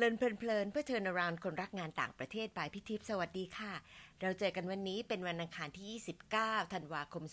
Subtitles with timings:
[0.00, 3.74] เลินเพลินเพลินเพื่อเทิร์นาราวคนรักงานต่างประเทศปลายพิทิพสวัสดีค่ะ
[4.20, 5.86] เราเจอกันวันนี้เป็นวันอังคารที่
[6.32, 7.24] 29 ธันวาคม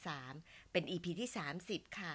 [0.00, 1.30] 2563 เป็น EP ที่
[1.64, 2.12] 30 ค่ะ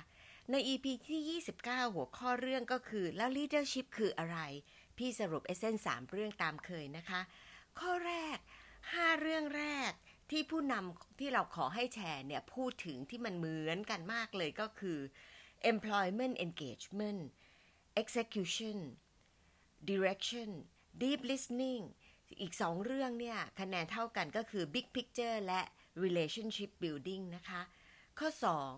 [0.52, 4.38] ใน EP ที่ 29 หัวข้อเรื่องก็คือ แล้ว leadership คืออะไร
[4.98, 7.22] พี่สรุปเอเซนสามเรื่องตามเคยนะคะ
[7.80, 8.38] ข้อแรก
[8.80, 9.92] 5 เรื่องแรก
[10.32, 15.00] ที่ผู้นำที่เราขอให้แชร์เนี่ยพูดถึงที่มันเหมือนกันมากเลยก็คือ
[15.72, 17.22] employment engagement
[18.02, 18.80] execution
[19.90, 20.50] direction
[21.02, 21.84] deep listening
[22.42, 25.62] อีกสองเรื่องเนี่ยคะแนนเท่ากันก็คือ big picture และ
[26.04, 27.62] relationship building นะคะ
[28.20, 28.30] ข้อ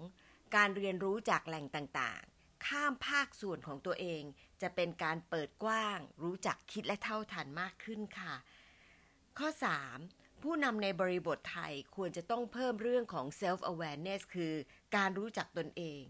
[0.04, 4.24] 2 การเรียนรู้จากแหล่งต่างๆ ข้ามภาคส่วนของตัวเอง
[4.62, 8.34] จะเป็นการเปิดกว้าง รู้จักคิดและเท่าทันมากขึ้นค่ะ
[9.40, 9.50] ข้อ
[9.96, 14.54] 3 ผู้นำในบริบทไทยควรจะต้องเพิ่มเรื่องของ self awareness คือ
[14.96, 16.02] การรู้จักตนเอง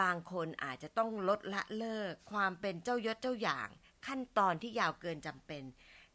[0.00, 3.68] บางคนอาจจะต้องลดละเลิก ความเป็นเจ้ายศเจ้าอย่าง
[4.06, 5.62] ขั้นตอนที่ยาวเกินจำเป็น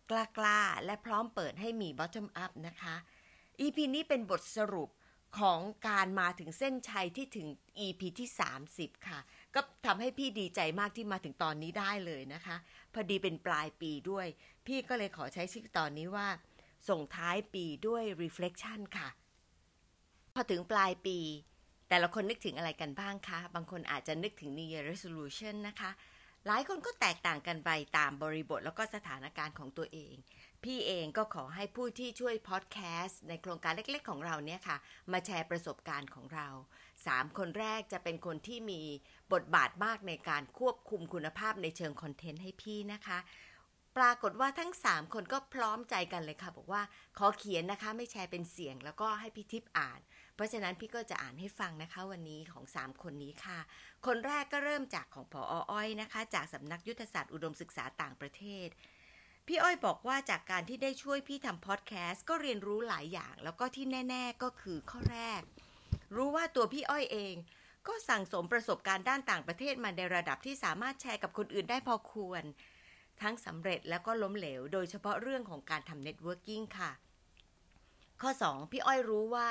[0.09, 0.11] ก
[0.43, 2.95] ล้าๆ และพร้อมเปิดให้มี bottom up นะคะ
[3.61, 4.89] EP นี้เป็นบทสรุป
[5.39, 7.47] ของการมาถึงเส้นชัยที่ถึง
[7.85, 8.29] EP ที่
[8.67, 9.19] 30 ค่ะ
[9.55, 12.55] ก็ทำให้พี่ดีใจมากที่มาถึงตอนนี้ได้เลยนะคะ
[12.93, 14.27] พอดีเป็นปลายปีด้วย
[14.65, 16.27] พี่ก็เลยขอใช้ชื่อตอนนี้ว่า
[16.89, 19.09] ส่งท้ายปีด้วย reflection ค่ะ
[20.33, 21.17] พอถึงปลายปี
[21.89, 25.91] แต่ละคนนึกถึงอะไรกันบ้างคะ บางคนอาจจะนึกถึง New Year Resolution นะคะ
[26.47, 30.15] หลายคนก็แตกต่างกันไปตามบริบทแล้วก็สถานการณ์ของตัวเอง
[30.63, 34.77] พี่เองก็ขอให้ผู้ที่ช่วยพอดแคสต์ในโครงการเล็กๆ ของเราเนี่ยค่ะ
[35.11, 36.47] มาแชร์ประสบการณ์ของเรา
[36.93, 38.81] 3คนแรกจะเป็นคนที่มี
[39.33, 43.19] บทบาทมากในการควบคุมคุณภาพในเชิงคอนเทนต์ให้พี่นะคะ
[43.97, 46.81] ปรากฏว่าทั้ง 3 คนก็พร้อมใจกันเลยค่ะ บอกว่า
[47.17, 49.99] ขอเขียนนะคะ ไม่แชร์เป็นเสียง แล้วก็ให้พี่ทิพย์อ่าน
[50.35, 53.59] เพราะฉะนั้นพี่ก็จะอ่านให้ฟังนะคะวันนี้ของ 3 คนนี้ค่ะ
[54.05, 55.41] คนแรกก็เริ่มจากของพอ
[55.71, 58.67] อ้อยนะคะ จากสำนักยุทธศาสตร์อุดมศึกษาต่างประเทศ
[59.47, 65.41] พี่อ้อยบอกว่าจากการที่ได้ช่วยพี่ทำพอดแคสต์ก็เรียนรู้หลายอย่าง แล้วก็ที่แน่ ๆ ก็คือข้อแรก
[66.15, 67.35] รู้ว่าตัวพี่อ้อยเอง
[67.87, 72.43] ก็สั่งสมประสบการณ์ด้านต่างประเทศมาในระดับที่สามารถแชร์กับคนอื่นได้พอควร
[73.21, 76.91] ทั้งสำเร็จแล้วก็ล้มเหลว โดยเฉพาะเรื่องของการทำ networking ค่ะ
[78.21, 79.49] ข้อ 2 พี่อ้อยรู้ว่า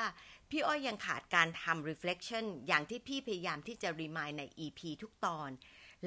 [0.51, 5.49] พี่อ้อยยังขาดการทำ reflection อย่างที่พี่พยายามที่จะ remind ใน EP ทุกตอน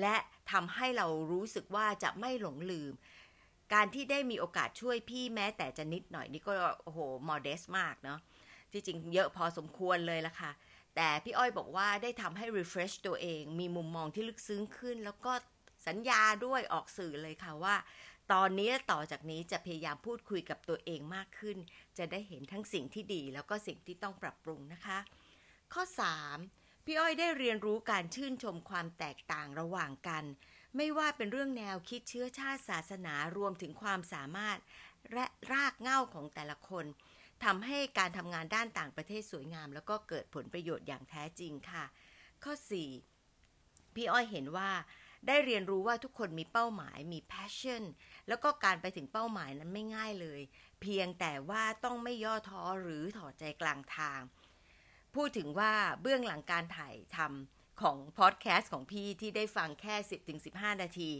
[0.00, 0.16] และ
[0.52, 2.92] ทำให้เรารู้สึกว่าจะไม่หลงลืม
[3.74, 6.52] การที่ได้มีโอกาสช่วยพี่แม้แต่จะนิดหน่อยนี่ก็
[6.82, 8.20] โอ้โห modest มากเนาะ
[8.72, 10.50] ที่จริงเยอะพอสมควรเลยละค่ะ
[10.96, 15.32] แต่พี่อ้อยบอกว่าได้ทำให้ refresh ตัวเอง มีมุมมองที่ลึกซึ้งขึ้น แล้วก็
[15.86, 17.74] สัญญาด้วยออกสื่อเลยค่ะว่า
[18.32, 21.56] ตอนนี้ต่อจากนี้จะพยายามพูดคุยกับตัวเองมากขึ้น
[21.98, 24.98] จะได้เห็นทั้งสิ่งที่ดีแล้วก็สิ่งที่ต้องปรับปรุงนะคะ
[25.72, 25.82] ข้อ
[26.34, 26.84] 3.
[26.84, 30.24] พี่อ้อยได้เรียนรู้การชื่นชมความแตกต่างระหว่างกัน
[30.76, 34.58] ไม่ว่าเป็นเรื่องแนวคิดเชื้อชาติศาสนารวมถึงความสามารถ
[35.12, 36.84] และรากเหง้าของแต่ละคน
[37.44, 41.84] ทำให้การทำงานด้านต่างประเทศสวยงาม แล้วก็เกิดผลประโยชน์อย่างแท้จริงค่ะ
[42.44, 42.52] ข้อ
[43.24, 43.94] 4.
[43.94, 44.70] พี่อ้อยเห็นว่า
[45.26, 47.82] ได้เรียนรู้ว่าทุกคนมีเป้าหมาย มี passion
[48.28, 50.40] แล้วก็การไปถึงเป้าหมายนั้นไม่ง่ายเลย
[50.80, 54.20] เพียงแต่ว่าต้องไม่ย่อท้อหรือถอดใจกลางทาง
[55.14, 59.94] พูดถึงว่าเบื้องหลังการถ่ายทำของพอดแคสต์ของพี่ที่ได้ฟังแค่
[60.38, 61.10] 10-15 นาที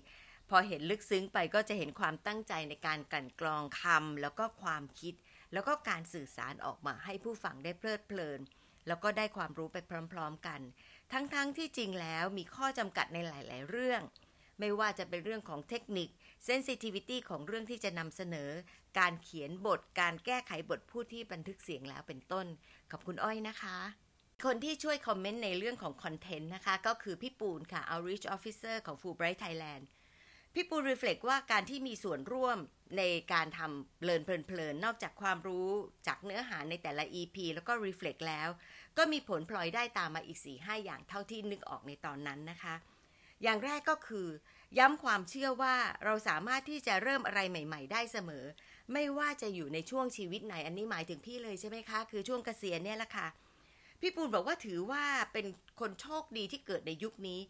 [0.51, 5.15] พอเห็นลึกซึ้งไปก็จะเห็นความตั้งใจในการกลั่นกรองคำแล้วก็ความคิด
[5.53, 8.41] แล้วก็การสื่อสารออกมาให้ผู้ฟังได้เพลิดเพลิน
[8.87, 9.77] แล้วก็ได้ความรู้ไป
[10.13, 10.61] พร้อมๆกัน
[11.13, 14.03] ทั้งๆทที่จริงแล้วมีข้อจำกัดในหลาย ๆ เรื่อง
[14.61, 16.09] ไม่ว่าจะเป็นเรื่องของเทคนิค
[16.45, 18.51] sensitivity ของเรื่องที่จะนำเสนอ
[18.99, 22.47] การเขียนบท การแก้ไขบทพูดที่บันทึกเสียงแล้วเป็นต้น
[22.91, 23.79] ขอบคุณอ้อยนะคะ
[24.45, 29.85] คนที่ช่วยคอมเมนต์ในเรื่องของคอนเทนต์นะคะ ก็คือพี่ปูนค่ะ Outreach Officer ของ Fulbright Thailand
[30.55, 32.59] พี่ปูน reflect ว่าการที่มีส่วนร่วม
[32.97, 35.69] ในการทำ Learn เพลินๆนอกจากความรู้
[36.07, 38.49] จากเนื้อหาในแต่ละ EP แล้วก็รีเฟล็กแล้ว
[38.99, 42.75] ก็มีผลพลอยได้ตามมาอีก4หอย่างเท่าที่นึกออกในตอนนั้นนะคะ
[43.43, 44.29] อย่างแรกก็คือ
[44.79, 45.75] ย้ำความเชื่อว่า
[46.05, 48.45] เราสามารถที่จะเริ่มอะไรใหม่ ๆ ได้เสมอ
[48.93, 53.29] ไม่ว่าจะอยู่ในช่วงชีวิตไหนอันนี้หมายถึงพี่เลยใช่ไหมคะ คือช่วงเกษียณเนี่ยแหละค่ะ
[54.01, 55.47] พี่ปูนบอกว่าถือว่าเป็น
[55.81, 57.41] คนโชคดีที่เกิดในยุคนี้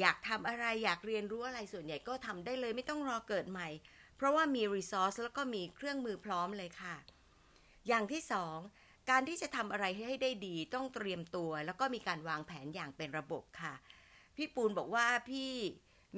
[0.00, 3.68] อยากทำอะไรอยากเรียนรู้อะไรส่วนใหญ่ก็ทำได้เลยไม่ต้องรอเกิดใหม่
[4.18, 6.96] เพราะว่ามีรีซอสแล้วก็มีเครื่องมือพร้อมเลยค่ะ
[7.88, 8.58] อย่างที่สอง
[9.10, 13.74] การที่จะทำอะไรให้ได้ดีต้องเตรียมตัว แล้วก็มีการวางแผนอย่างเป็นระบบค่ะ
[14.36, 15.50] พี่ปูนบอกว่าพี่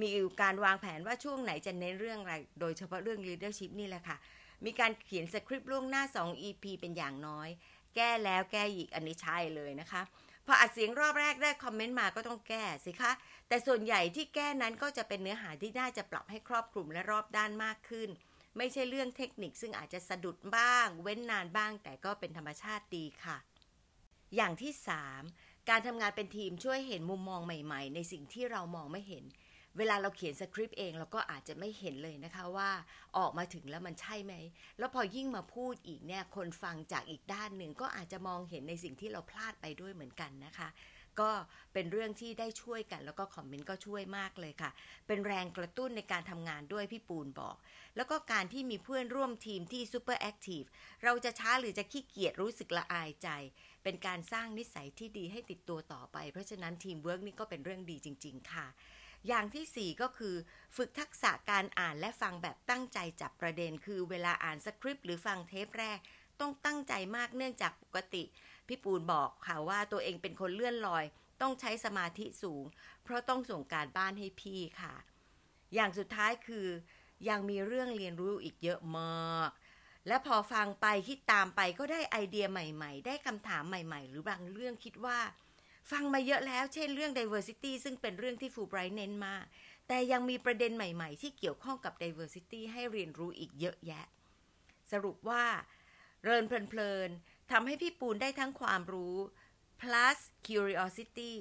[0.00, 0.08] มี
[0.42, 4.16] การวางแผนว่าช่วงไหนจะเน้นเรื่องอะไร โดยเฉพาะเรื่อง leadership นี่แหละค่ะ
[4.64, 7.48] มีการเขียนสคริปต์ล่วงหน้า 2 EP เป็นอย่างน้อย
[7.96, 10.02] แก้แล้วแก้อีกอันนี้ใช่เลยนะคะ
[10.50, 13.12] ออัดเสียงรอบแรกได้คอมเมนต์มาก็ต้องแก้สิคะ
[13.48, 18.08] แต่ส่วนใหญ่ที่แก้นั้นก็จะเป็นเนื้อหาที่น่าจะปรับให้ครอบคลุมและรอบด้านมากขึ้น
[18.56, 23.36] ไม่ใช่เรื่องเทคนิคซึ่งอาจจะสะดุดบ้าง เว้นนานบ้าง แต่ก็เป็นธรรมชาติดีค่ะ
[24.36, 24.72] อย่างที่
[25.20, 29.24] 3 การทำงานเป็นทีมช่วยเห็นมุมมองใหม่ ๆ ในสิ่งที่เรามองไม่เห็น
[29.78, 32.70] เวลาเราเขียนสคริปต์เองเราก็อาจจะไม่เห็นเลยนะคะว่า
[33.16, 34.34] ออกมาถึงแล้วมันใช่ไหม
[34.78, 40.68] แล้วพอยิ่งมาพูดอีกเนี่ยคนฟังจากอีกด้านหนึ่งก็อาจจะมองเห็นในสิ่งที่เราพลาดไปด้วยเหมือนกันนะคะ
[41.20, 41.30] ก็
[41.72, 44.70] เป็นเรื่องที่ได้ช่วยกันแล้วก็คอมเมนต์ก็ช่วยมากเลยค่ะ
[45.06, 47.56] เป็นแรงกระตุ้นในการทำงานด้วยพี่ปูนบอก
[47.96, 50.62] แล้วก็การที่มีเพื่อนร่วมทีมที่ super active
[51.04, 53.28] เราจะช้าหรือจะขี้เกียจรู้สึกละอายใจ
[53.82, 58.66] เป็นการสร้างนิสัยที่ดีให้ติดตัวต่อไป เพราะฉะนั้นทีมเวิร์กนี่ก็เป็นเรื่องดีจริง ๆ ค่ะ
[59.28, 60.34] อย่างที่ 4 ก็คือ
[60.76, 65.98] ฝึกทักษะการอ่านและฟังแบบตั้งใจจับประเด็น คือเวลาอ่านสคริปต์หรือฟังเทปแรก
[66.40, 68.24] ต้องตั้งใจมากเนื่องจากปกติ
[68.66, 71.04] พี่ปูนบอกค่ะว่าตัวเองเป็นคนเลื่อนลอย
[71.40, 72.64] ต้องใช้สมาธิสูง
[73.02, 74.94] เพราะต้องส่งการบ้านให้พี่ค่ะ
[75.74, 76.66] อย่างสุดท้ายคือ
[77.28, 79.50] ยังมีเรื่องเรียนรู้อีกเยอะมาก
[80.06, 85.18] และพอฟังไปคิดตามไปก็ได้ไอเดียใหม่ ๆ ได้คำถามใหม่ ๆ หรือบางเรื่องคิดว่า
[85.90, 89.44] ฟังมาเยอะแล้วเช่นเรื่อง diversity ซึ่งเป็นเรื่องที่ฟูไบรท์เน้นมาก
[89.88, 94.04] แต่ยังมีประเด็นใหม่ๆ ที่เกี่ยวข้องกับ diversity ให้เรียนรู้อีกเยอะแยะ
[94.92, 95.44] สรุปว่า
[96.24, 99.16] เรินเพลินๆทำให้พี่ปูนได้ทั้งความรู้
[99.80, 101.32] plus curiosity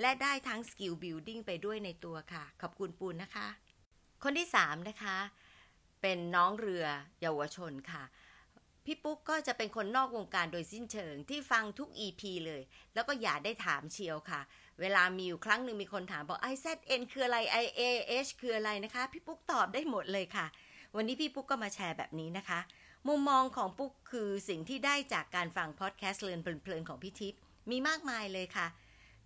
[0.00, 3.48] และได้ทั้ง skill building ไปด้วยในตัวค่ะ ขอบคุณปูนนะคะ
[4.22, 5.16] คนที่ 3 นะคะ
[6.02, 6.84] เป็นน้องเรือ
[7.20, 8.02] เยาวชนค่ะ
[8.86, 12.62] พี่ปุ๊กก็จะเป็นคนนอกวงการโดยสิ้นเชิงที่ฟังทุก EP เลย
[12.94, 14.40] แล้วก็อย่าได้ถามเชียวค่ะ
[14.80, 20.46] เวลามีอยู่ครั้งหนึ่งมีคนถามบอก IZN คืออะไร IAH คืออะไรนะคะ พี่ปุ๊กตอบได้หมดเลยค่ะ
[20.96, 22.60] วันนี้พี่ปุ๊กก็มาแชร์แบบนี้นะคะ
[23.08, 27.40] มุมมองของปุ๊กคือสิ่งที่ได้จากการฟังพอดแคสต์เลินเพลินๆของพี่ทิพย์
[27.70, 28.66] มีมากมายเลยค่ะ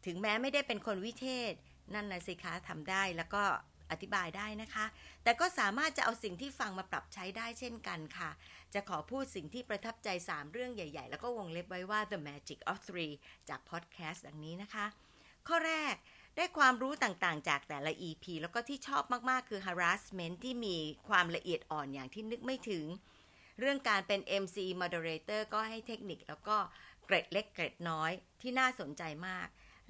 [0.07, 1.53] ถึงแม้ไม่ได้เป็นคนวิเทศ
[1.95, 3.45] นั่นนะสิคะทำได้แล้วก็
[3.91, 4.87] อธิบายได้นะคะ
[5.23, 8.31] แต่ก็สามารถจะเอาสิ่งที่ฟังมาปรับใช้ได้เช่นกันค่ะ
[8.75, 13.15] จะขอพูดสิ่งที่ประทับใจ 3 เรื่องใหญ่ ๆ แล้วก็วงเล็บไว้ว่า The Magic of Three
[13.49, 14.87] จากพอดแคสต์ดังนี้นะคะ
[15.49, 15.95] ข้อแรก
[16.37, 20.77] ได้ความรู้ต่างๆ จากแต่ละ EP แล้วก็ที่ชอบมากๆ คือ harassment ที่มี
[21.09, 22.85] ความละเอียดอ่อนอย่างที่นึกไม่ถึง
[23.59, 26.57] เรื่องการเป็น MC moderator ก็ให้เทคนิคแล้วก็
[27.05, 29.49] เกร็ดเล็กเกร็ดน้อยที่น่าสนใจมาก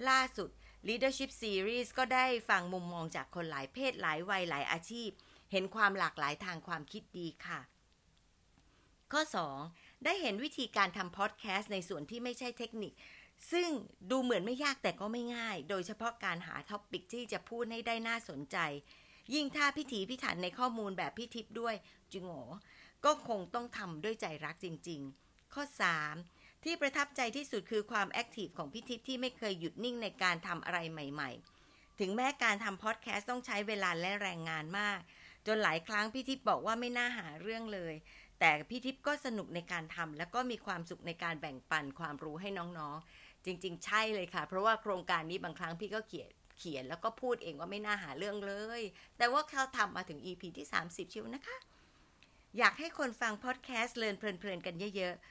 [0.09, 0.51] ล่าสุด
[0.89, 5.11] Leadership Series ก็ได้ฟังมุมมองจากคนหลายเพศหลายวัยหลายอาชีพ
[5.53, 7.61] เห็นความหลากหลายทางความคิดดีค่ะ
[9.13, 9.23] ข้อ
[9.63, 12.93] 2 ได้เห็นวิธีการทำพอดแคสต์ในส่วนที่ไม่ใช่เทคนิค
[13.53, 13.69] ซึ่ง
[14.11, 18.57] ดูเหมือนไม่ยากแต่ก็ไม่ง่าย โดยเฉพาะการหาท็อปิกที่จะพูดให้ได้น่าสนใจ
[19.35, 21.75] ยิ่งถ้าพิถีพิถันในข้อมูลแบบพี่ทิพย์ด้วย
[22.13, 22.33] จริงโห
[23.05, 25.63] ก็คงต้องทำด้วยใจรักจริง ๆ ข้อ
[26.05, 31.31] 3 ที่ประทับใจที่สุดคือความแอคทีฟของพี่ทิพย์ที่ไม่เคยหยุดนิ่งในการทำอะไรใหม่
[31.65, 35.01] ๆ ถึงแม้การทำพอดแคสต์ต้องใช้เวลาและแรงงานมาก
[35.47, 37.95] จนหลายครั้งพี่ทิพย์บอกว่าไม่น่าหาเรื่องเลย
[38.41, 42.49] แต่พี่ทิพย์ก็สนุกในการทำแล้วก็มีความสุขในการแบ่งปันความรู้ให้
[42.79, 48.83] น้องๆ จริง ๆ ใช่เลยค่ะ เพราะว่าโครงการนี้บางครั้งพี่ก็เขียนเขียนแล้วก็พูดเองว่าไม่น่าหาเรื่องเลย
[49.17, 51.57] แต่ว่าเขาทำมาถึง EP ที่ 30 ชิวนะคะ
[52.59, 55.27] อยากให้คนฟังพอดแคสต์เลินเพลินๆกันเยอะๆ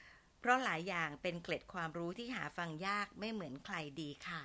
[0.45, 4.41] เพราะหลายอย่างเป็นเกล็ดความรู้ที่หาฟังยากไม่เหมือนใครดีค่ะ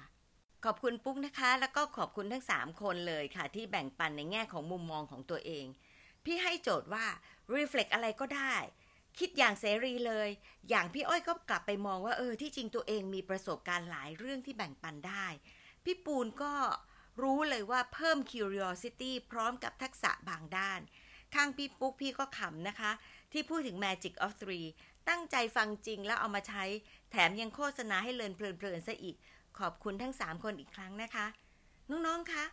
[0.64, 5.66] ขอบคุณปุ๊กนะคะ แล้วก็ขอบคุณทั้ง 3 คนเลยค่ะ ที่แบ่งปันในแง่ของมุมมองของตัวเอง
[6.24, 7.06] พี่ให้โจทย์ว่า
[7.54, 8.54] reflect อะไรก็ได้
[9.18, 10.28] คิดอย่างเสรีเลย
[10.68, 15.26] อย่างพี่อ้อยก็กลับไปมองว่าเออที่จริงตัวเองมีประสบการณ์หลายเรื่องที่แบ่งปันได้
[15.84, 16.54] พี่ปูนก็
[17.22, 20.80] รู้เลยว่าเพิ่ม curiosity พร้อมกับทักษะบางด้าน
[21.34, 22.92] ข้างพี่ปุ๊กพี่ก็ขำนะคะ
[23.32, 24.66] ที่พูดถึง Magic of Three
[25.10, 26.64] ตั้งใจฟังจริงแล้วเอามาใช้
[27.10, 29.16] แถมยังโฆษณาให้เลินเพลินๆซะอีก
[29.58, 31.26] ขอบคุณทั้ง 3 คนอีกครั้งนะคะ
[31.90, 32.44] น้องๆ คะ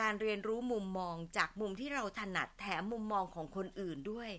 [0.00, 4.30] การเรียนรู้มุมมองจากมุมที่เราถนัดแถมมุมมองของคนอื่นด้วย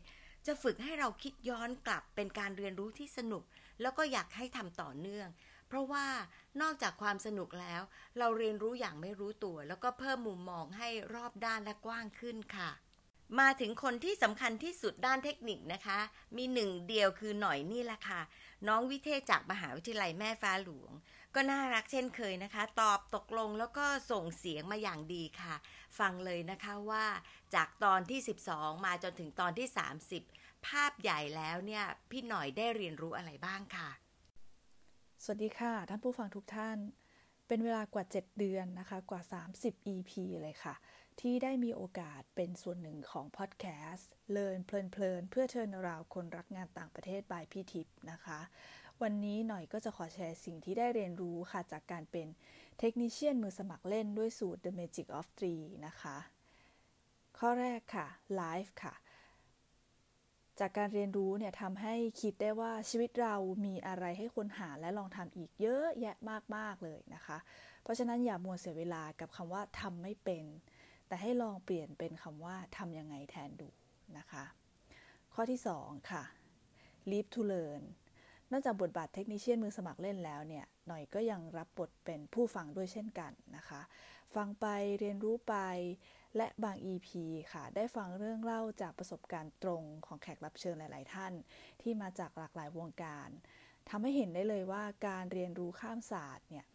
[0.45, 3.43] จะฝึกให้เราคิดย้อนกลับเป็นการเรียนรู้ที่สนุก
[3.81, 5.27] แล้วก็อยากให้ทำต่อเนื่อง
[5.67, 6.05] เพราะว่า
[6.61, 7.81] นอกจากความสนุกแล้ว
[8.19, 12.71] เราเรียนรู้อย่างไม่รู้ตัว แล้วก็เพิ่มมุมมองให้รอบด้านและกว้างขึ้นค่ะ
[13.39, 15.99] มาถึงคนที่สำคัญที่สุดด้านเทคนิคนะคะ
[16.37, 18.21] มีหนึ่งเดียวคือหน่อยนี่แหละค่ะ
[18.67, 20.91] น้องวิเทศจากมหาวิทยาลัยแม่ฟ้าหลวง
[21.35, 25.55] ก็น่ารักเช่นเคยนะคะ ตอบตกลงแล้วก็ส่งเสียงมาอย่างดีค่ะ
[25.99, 27.05] ฟังเลยนะคะว่า
[27.55, 28.19] จากตอนที่
[28.51, 29.67] 12 มาจนถึงตอนที่
[30.17, 33.89] 30 ภาพใหญ่แล้วเนี่ย พี่หน่อยได้เรียนรู้อะไรบ้างค่ะ
[35.23, 36.77] สวัสดีค่ะ ท่านผู้ฟังทุกท่าน
[37.47, 39.21] เป็นเวลากว่า 7 เดือนนะคะ กว่า
[39.55, 40.11] 30 EP
[40.41, 40.75] เลยค่ะ
[41.19, 48.39] ที่ได้มีโอกาสเป็นส่วนหนึ่งของพอดแคสต์เลินเพลินๆเพื่อเทินราวคนรักงานต่างประเทศบายพี่ทิพย์นะคะ
[49.01, 52.27] วันนี้หน่อยก็จะขอแชร์สิ่งที่ได้เรียนรู้ค่ะ จากการเป็น
[52.79, 56.17] เทคนิชเชียนมือสมัครเล่นด้วยสูตร The Magic of Three นะคะ
[57.37, 58.07] ข้อแรกค่ะ
[58.41, 58.93] Life ค่ะ
[60.59, 63.35] จากการเรียนรู้เนี่ยทำให้คิดได้ว่าชีวิตเรา
[63.65, 66.15] มีอะไรให้คนหาและลองทำอีกเยอะแยะ
[66.55, 67.37] มาก ๆ เลยนะคะ
[67.83, 70.45] เพราะฉะนั้นอย่ามัวเสียเวลากับคำว่าทำไม่เป็น
[71.07, 73.69] แต่ให้ลองเปลี่ยนเป็นคำว่าทำยังไงแทนดู
[74.17, 74.43] นะคะ
[75.33, 76.23] ข้อที่ 2 ค่ะ
[77.11, 77.83] Live to Learn
[78.51, 83.81] นอกจากบทบาทเทคนิชเชียนมือสมัครเล่นแล้วเนี่ย หน่อยก็ยังรับบทเป็นผู้ฟังด้วยเช่นกันนะคะ
[84.35, 84.65] ฟังไป
[84.99, 85.55] เรียนรู้ไป
[86.37, 87.09] และบาง EP
[87.53, 91.33] ค่ะ ได้ฟังเรื่องเล่าจากประสบการณ์ตรงของแขกรับเชิญหลาย ๆ ท่าน
[91.81, 93.29] ที่มาจากหลากหลายวงการ
[93.89, 96.65] ทำให้เห็นได้เลยว่าการเรียนรู้ข้ามศาสตร์เนี่ย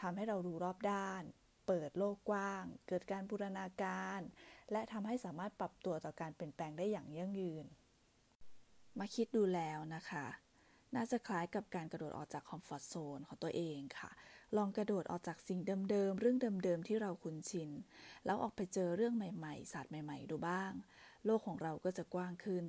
[0.00, 1.22] ทำให้เรารู้รอบด้าน
[1.66, 4.20] เปิดโลกกว้าง เกิดการบูรณาการ
[4.72, 7.66] และทำให้สามารถปรับตัวต่อการเปลี่ยนแปลงได้อย่างยั่งยืน
[8.98, 10.26] มาคิดดูแล้วนะคะ
[10.94, 14.10] น่าจะคล้ายกับการกระโดดออกจากคอมฟอร์ทโซนของตัวเองค่ะ
[14.56, 17.70] ลองกระโดดออกจากสิ่งเดิมๆ เรื่องเดิมๆ ที่เราคุ้นชิน
[18.24, 20.72] แล้วออกไปเจอเรื่องใหม่ๆ ศาสตร์ใหม่ๆ ดูบ้าง
[21.24, 22.64] โลกของเราก็จะกว้างขึ้น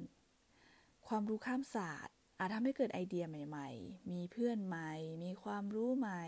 [1.07, 4.91] ความรู้ข้ามศาสตร์ อาจทำให้เกิดไอเดียใหม่ๆ มีเพื่อนใหม่
[5.23, 6.23] มีความรู้ใหม่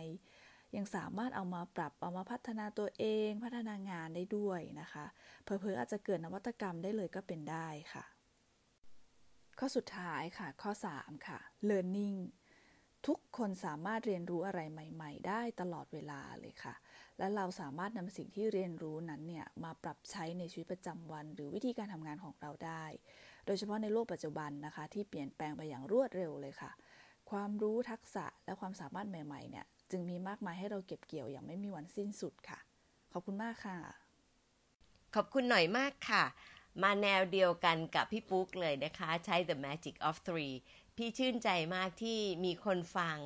[0.75, 5.05] ยังสามารถเอามาปรับ เอามาพัฒนาตัวเอง พัฒนางานได้ด้วยนะคะ
[5.43, 8.03] เพอเพออาจจะเกิดนวัตกรรมได้เลยก็เป็นได้ค่ะ
[9.59, 12.19] ข้อสุดท้ายค่ะ ข้อ 3 ค่ะ learning
[13.07, 16.75] ทุกคนสามารถเรียนรู้อะไรใหม่ ๆ ได้ตลอดเวลาเลยค่ะ
[17.17, 22.85] และเราสามารถนำสิ่งที่เรียนรู้นั้นเนี่ยมาปรับใช้ในชีวิตประจำวัน หรือวิธีการทำงานของเราได้
[23.45, 26.71] โดยเฉพาะในโลกปัจจุบันนะคะ ที่เปลี่ยนแปลงไปอย่างรวดเร็วเลยค่ะ
[27.31, 32.59] ความรู้ทักษะและความสามารถใหม่ๆเนี่ยจึงมีมากมายให้เราเก็บเกี่ยวอย่างไม่มีวันสิ้นสุดค่ะ
[33.11, 33.77] ขอบคุณมากค่ะ
[35.15, 36.23] ขอบคุณหน่อยมากค่ะ
[36.81, 40.55] มาแนวเดียวกันกับพี่ปุ๊กเลยนะคะ ใช้ The Magic of Three
[40.97, 43.17] พี่ชื่นใจมากที่มีคนฟัง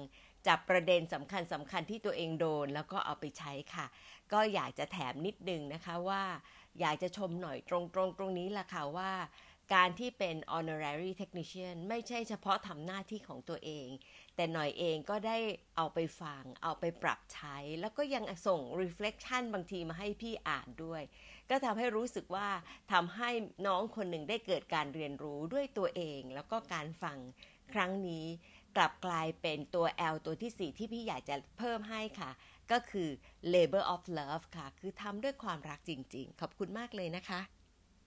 [0.47, 3.85] จับประเด็นสำคัญสำคัญที่ตัวเองโดน แล้วก็เอาไปใช้ค่ะ
[4.33, 6.23] ก็อยากจะแถมนิดนึงนะคะว่า
[6.79, 9.11] อยากจะชมหน่อยตรงๆตรงตรงนี้ล่ะค่ะว่า
[9.73, 13.87] การที่เป็น honorary technician ไม่ใช่เฉพาะทำหน้าที่ของตัวเอง
[14.37, 15.37] แต่หน่อยเองก็ได้
[15.75, 21.03] เอาไปฟัง เอาไปปรับใช้ แล้วก็ยังส่ง reflection บางทีมาให้พี่อ่านด้วย
[21.49, 22.47] ก็ทำให้รู้สึกว่า
[22.91, 23.29] ทำให้
[23.67, 27.17] น้องคนหนึ่งได้เกิดการเรียนรู้ด้วยตัวเอง แล้วก็การฟัง
[27.73, 28.25] ครั้งนี้
[28.75, 32.31] กลับกลายเป็นตัว L ตัวที่ 4 ที่พี่อยากจะเพิ่มให้ค่ะ
[32.71, 33.09] ก็คือ
[33.53, 37.41] labor of love ค่ะ คือทำด้วยความรักจริง ๆ ขอบคุณมากเลยนะคะ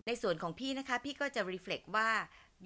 [0.06, 2.10] ในส่วนของพี่นะคะ พี่ก็จะ reflect ว่า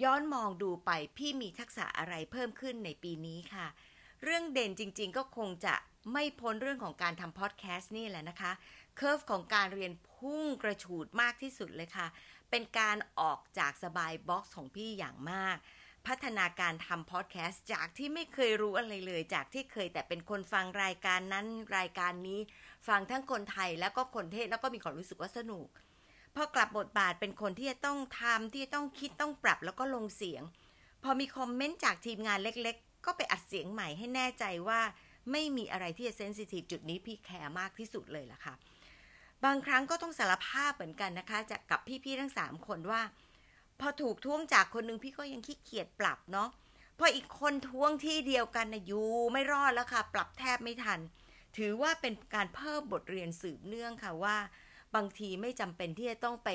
[0.03, 3.67] ย้อนมองดูไปพี่มีทักษะอะไรเพิ่มขึ้นในปีนี้ค่ะ
[4.23, 5.75] เรื่องเด่นจริงๆก็คงจะ
[6.13, 8.53] ไม่พ้นเรื่องของการทำพอดแคสต์นี่แหละนะคะ
[8.97, 12.07] curve ของการเรียนพุ่งกระฉูดมากที่สุดเลยค่ะ
[12.51, 15.57] เป็นการออกจากสบาย box ของพี่อย่างมาก
[16.07, 21.47] พัฒนาการทำพอดแคสต์จากที่ไม่เคยรู้อะไรเลย จากที่เคยแต่เป็นคนฟังรายการนั้น
[21.77, 22.41] รายการนี้
[22.89, 25.67] ฟังทั้งคนไทยแล้วก็คนเทศแล้วก็มีความรู้สึกว่าสนุก
[26.37, 30.43] พอกลับบทบาทเป็นคนที่จะต้องทำที่จะต้องคิดต้องปรับแล้วก็ลงเสียง
[31.03, 34.81] พอมีคอมเมนต์จากทีมงานเล็ก ๆ ก็ไปอัดเสียงใหม่ให้แน่ใจว่า
[35.33, 38.55] ไม่มีอะไรที่จะ sensitive จุดนี้พี่แคร์มากที่สุดเลยล่ะค่ะ
[39.45, 43.03] บางครั้งก็ต้องสารภาพเหมือนกันนะคะจากกับพี่ๆทั้งสามคนว่า
[43.81, 46.49] พอถูกท้วงจากคนหนึ่งพี่ก็ยังขี้เกียจปรับเนาะ
[46.99, 51.01] พออีกคนท้วงที่เดียวกันนะอยู่ไม่รอดแล้วค่ะ ปรับแทบไม่ทัน
[51.57, 54.37] ถือว่าเป็นการเพิ่มบทเรียนสืบเนื่องค่ะว่า
[54.95, 56.49] บางทีไม่จำเป็นที่จะต้องไป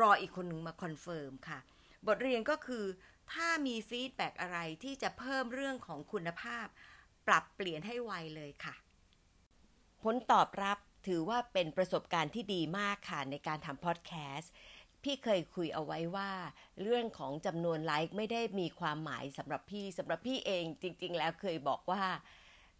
[0.00, 1.58] รออีกคนหนึ่งมาคอนเฟิร์มค่ะ
[2.06, 2.84] บทเรียนก็คือ
[3.32, 6.66] ถ้ามี feedback อะไรที่จะเพิ่มเรื่องของคุณภาพ
[7.26, 8.74] ปรับเปลี่ยนให้ไวเลยค่ะ
[10.02, 14.52] ผลตอบรับถือว่าเป็นประสบการณ์ที่ดีมากค่ะ ในการทำพอดแคสต์
[15.02, 16.30] พี่เคยคุยเอาไว้ว่า
[16.82, 22.04] เรื่องของจำนวนไลค์ไม่ได้มีความหมายสำหรับพี่สำหรับพี่เองจริง ๆ แล้วเคยบอกว่า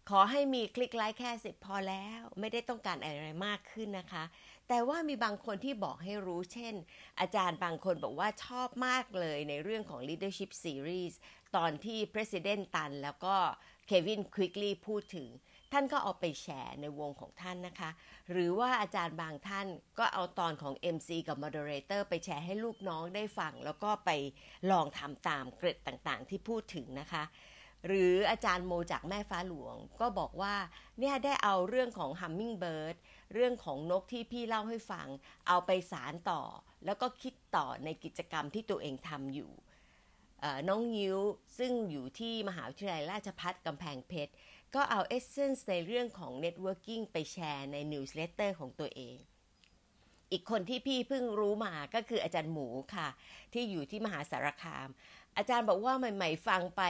[0.09, 4.23] ขอให้มีคลิกไลค์แค่สิบพอแล้ว ไม่ได้ต้องการอะไรมากขึ้นนะคะ
[4.67, 6.73] แต่ว่ามีบางคนที่บอกให้รู้เช่น
[7.19, 11.13] อาจารย์บางคนบอกว่าชอบมากเลยในเรื่องของ leadership series
[11.55, 13.35] ตอนที่ president ตันแล้วก็
[13.87, 15.27] เควินควิกลีพูดถึง
[15.71, 17.89] ท่านก็เอาไปแชร์ในวงของท่านนะคะ
[18.31, 19.67] หรือว่าอาจารย์บางท่าน
[19.99, 24.09] ก็เอาตอนของ MC กับ Moderator ไปแชร์ให้ลูกน้องได้ฟัง แล้วก็ไป
[24.71, 27.23] ลองทำตามเกร็ดต่างๆ ที่พูดถึงนะคะ
[27.87, 30.55] หรืออาจารย์โมจากแม่ฟ้าหลวงก็บอกว่า
[30.99, 32.95] เนี่ยได้เอาเรื่องของ Hummingbird
[33.33, 35.07] เรื่องของนกที่พี่เล่าให้ฟัง
[35.47, 36.41] เอาไปสารต่อ
[36.85, 39.51] แล้วก็คิดต่อในกิจกรรมที่ตัวเองทำอยู่
[40.69, 41.17] น้องยิ้ว
[41.57, 44.31] ซึ่งอยู่ที่มหาวิทยาลัยราชพัฒกำแพงเพชร
[44.75, 49.17] ก็เอาเอเซนส์ในเรื่องของ Networking ไปแชร์ใน Newsletter ของตัวเอง
[50.31, 53.07] อีกคนที่พี่เพิ่งรู้มาก็คืออาจารย์หมูค่ะ
[53.53, 54.89] ที่อยู่ที่มหาสารคาม
[55.37, 56.81] อาจารย์บอกว่าใหม่ ๆ ฟังไป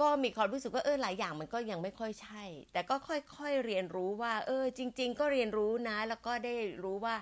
[0.00, 7.14] ก็มีความรู้สึกว่าเออหลายอย่างมันก็ยังไม่ค่อยใช่ แต่ก็ค่อยๆเรียนรู้ว่า เออ จริง ๆ ก็เรียนรู้นะ แล้วก็ได้รู้ว่า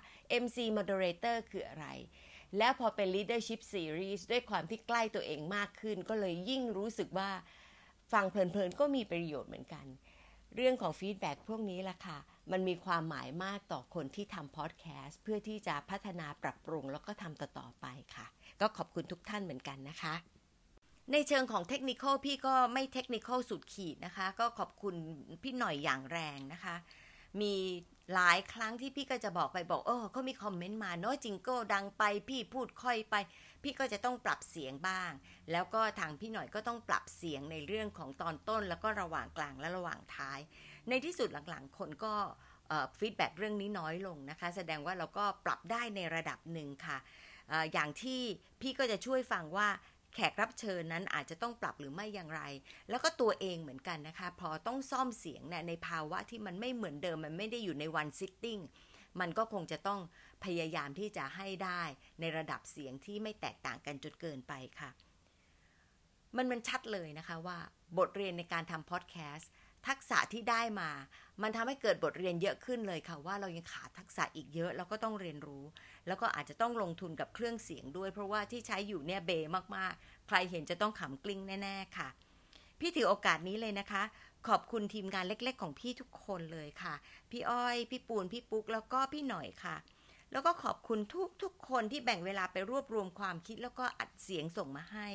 [0.42, 1.86] MC Moderator คืออะไร
[2.58, 7.30] แล้วพอเป็น Leadership Series ด้วยความที่ใกล้ตัวเองมากขึ้น ก็เลยยิ่งรู้สึกว่า
[8.12, 9.86] ฟังเพลินๆ ก็มีประโยชน์เหมือนกัน
[10.54, 12.18] เรื่องของฟีดแบ็พวกนี้ล่ะค่ะ
[12.52, 18.26] มันมีความหมายมากต่อคนที่ทำพอดแคสต์เพื่อที่จะพัฒนาปรับปรุงแล้วก็ทำต่อๆไปค่ะ
[18.60, 20.14] ก็ขอบคุณทุกท่านเหมือนกันนะคะ
[21.12, 24.94] ในเชิงของเทคนิคพี่ก็ไม่เทคนิคสุดขีดนะคะ ก็ขอบคุณ
[25.42, 26.76] พี่หน่อยอย่างแรงนะคะ
[27.40, 27.54] มี
[28.14, 33.14] หลายครั้งที่พี่ก็จะบอกไปบอกเออเขามีคอมเมนต์มาเนาะจิงโก้ดังไปพี่พูดค่อยไป
[33.62, 35.10] พี่ก็จะต้องปรับเสียงบ้าง
[35.52, 40.38] แล้วก็ทางพี่หน่อยก็ต้องปรับเสียงในเรื่องของตอนต้น แล้วก็ระหว่างกลางและระหว่างท้าย
[40.88, 42.14] ในที่สุดหลังๆ คนก็
[42.98, 46.98] ฟีดแบ็เรื่องนี้น้อยลงนะคะ แสดงว่าเราก็ปรับได้ในระดับหนึ่งค่ะ
[47.50, 48.20] ออย่างที่
[48.60, 49.68] พี่ก็จะช่วยฟังว่า
[50.14, 52.42] แขกรับเชิญนั้นอาจจะต้องปรับหรือไม่อย่างไร
[52.90, 58.60] แล้วก็ตัวเองเหมือนกันนะคะ พอต้องซ่อมเสียงเนี่ยในภาวะที่มันไม่เหมือนเดิมมันไม่ได้อยู่ในวันซิตติ้ง
[59.20, 60.00] มันก็คงจะต้อง
[60.44, 61.82] พยายามที่จะให้ได้
[62.20, 64.90] ในระดับเสียงที่ไม่แตกต่างกันจนเกินไปค่ะ
[66.36, 67.58] มันมันชัดเลยนะคะว่า
[67.98, 69.50] บทเรียนในการทำพอดแคสต์
[69.88, 70.90] ทักษะที่ได้มา
[71.42, 75.64] มันทำให้เกิดบทเรียนเยอะขึ้นเลยค่ะว่าเรายังขาดทักษะอีกเยอะแล้วก็ต้องเรียนรู้
[76.06, 79.30] แล้วก็อาจจะต้องลงทุนกับเครื่องเสียงด้วย เพราะว่าที่ใช้อยู่เนี่ยเบ
[79.76, 82.08] มากๆ ใครเห็นจะต้องขำกลิ้งแน่ ๆ ค่ะ
[82.80, 84.02] พี่ถือโอกาสนี้เลยนะคะ
[84.48, 86.94] ขอบคุณทีมงานเล็ก ๆ ของพี่ทุกคนเลยค่ะ
[87.30, 89.76] พี่อ้อย พี่ปูน พี่ปุ๊ก แล้วก็พี่หน่อยค่ะ
[90.32, 95.08] แล้วก็ขอบคุณทุกทุกคนที่แบ่งเวลาไปรวบรวมความคิดแล้วก็อัดเสียงส่งมาให้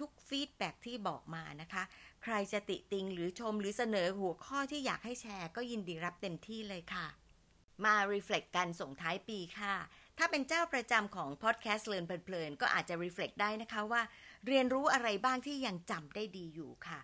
[0.00, 1.82] ทุกฟีดแบ็ที่บอกมานะคะ
[2.22, 7.06] ใครจะติติงหรือชมหรือเสนอหัวข้อที่อยากให้แชร์ ก็ยินดีรับเต็มที่เลยค่ะ
[7.84, 9.74] มา reflect กันส่งท้ายปีค่ะ
[10.18, 14.02] ถ้าเป็นเจ้าประจำของ podcast เลินเพลินก็อาจจะ reflect ได้นะคะว่า
[14.46, 17.00] เรียนรู้อะไรบ้างที่ยังจำได้ดีอยู่ค่ะ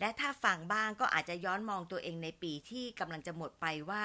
[0.00, 4.04] และถ้าฟังบ้างก็อาจจะย้อนมองตัวเองในปีที่กำลังจะหมดไปว่า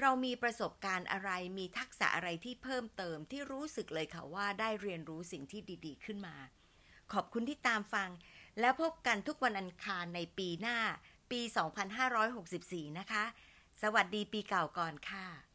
[0.00, 6.36] เรามีประสบการณ์อะไร มีทักษะอะไรที่เพิ่มเติมที่รู้สึกเลยค่ะว่าได้เรียนรู้สิ่งที่ดี ๆ ขึ้นมา
[7.12, 8.10] ขอบคุณที่ตามฟัง
[8.60, 10.78] แล้วพบกันทุกวันอังคารในปีหน้า
[11.30, 11.40] ปี
[12.18, 13.24] 2564 นะคะ
[13.82, 15.45] สวัสดีปีเก่าก่อนค่ะ